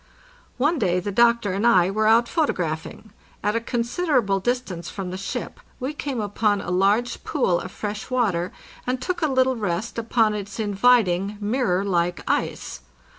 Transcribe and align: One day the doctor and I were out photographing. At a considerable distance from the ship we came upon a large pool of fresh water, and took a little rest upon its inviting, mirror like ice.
One 0.57 0.79
day 0.79 0.99
the 0.99 1.11
doctor 1.11 1.53
and 1.53 1.61
I 1.67 1.91
were 1.91 2.07
out 2.07 2.27
photographing. 2.27 3.11
At 3.43 3.55
a 3.55 3.59
considerable 3.61 4.39
distance 4.39 4.89
from 4.89 5.11
the 5.11 5.15
ship 5.17 5.59
we 5.79 5.93
came 5.93 6.19
upon 6.19 6.59
a 6.59 6.71
large 6.71 7.23
pool 7.23 7.59
of 7.59 7.71
fresh 7.71 8.09
water, 8.09 8.51
and 8.87 8.99
took 8.99 9.21
a 9.21 9.27
little 9.27 9.55
rest 9.55 9.99
upon 9.99 10.33
its 10.33 10.59
inviting, 10.59 11.37
mirror 11.39 11.83
like 11.85 12.23
ice. 12.27 12.79